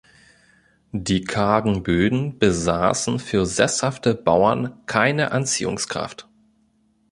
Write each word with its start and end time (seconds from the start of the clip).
Die 0.93 1.23
kargen 1.25 1.83
Böden 1.83 2.39
besaßen 2.39 3.19
für 3.19 3.45
sesshafte 3.45 4.15
Bauern 4.15 4.81
keine 4.87 5.29
Anziehungskraft. 5.31 6.27